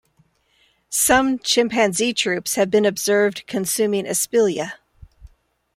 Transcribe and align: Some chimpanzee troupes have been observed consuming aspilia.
Some 0.89 1.37
chimpanzee 1.37 2.11
troupes 2.15 2.55
have 2.55 2.71
been 2.71 2.85
observed 2.87 3.45
consuming 3.45 4.05
aspilia. 4.05 4.79